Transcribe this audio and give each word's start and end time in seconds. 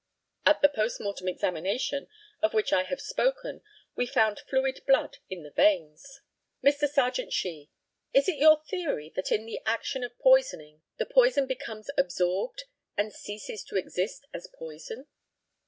At 0.47 0.63
the 0.63 0.67
post 0.69 0.99
mortem 0.99 1.27
examination 1.27 2.07
of 2.41 2.55
which 2.55 2.73
I 2.73 2.85
have 2.85 2.99
spoken 2.99 3.61
we 3.95 4.07
found 4.07 4.39
fluid 4.39 4.81
blood 4.87 5.17
in 5.29 5.43
the 5.43 5.51
veins. 5.51 6.21
Mr. 6.65 6.89
Serjeant 6.89 7.31
SHEE: 7.31 7.69
Is 8.11 8.27
it 8.27 8.39
your 8.39 8.63
theory 8.63 9.11
that 9.15 9.31
in 9.31 9.45
the 9.45 9.61
action 9.63 10.03
of 10.03 10.17
poisoning 10.17 10.81
the 10.97 11.05
poison 11.05 11.45
becomes 11.45 11.91
absorbed, 11.99 12.63
and 12.97 13.13
ceases 13.13 13.63
to 13.65 13.75
exist 13.75 14.25
as 14.33 14.47
poison? 14.47 15.05